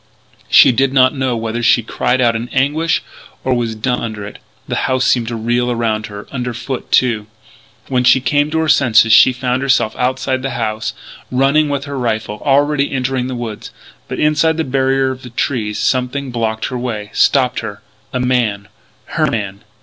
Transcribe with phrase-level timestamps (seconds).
[0.49, 3.03] She did not know whether she cried out in anguish
[3.43, 4.39] or was dumb under it.
[4.67, 7.27] The house seemed to reel around her; under foot too.
[7.87, 10.93] When she came to her senses she found herself outside the house,
[11.29, 13.69] running with her rifle, already entering the woods.
[14.07, 18.69] But, inside the barrier of trees, something blocked her way, stopped her, a man
[19.05, 19.61] her man!